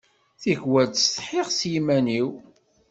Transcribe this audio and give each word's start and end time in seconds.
Tikwal 0.41 0.87
ttsetḥiɣ 0.89 1.47
s 1.57 1.59
yiman-iw. 1.71 2.29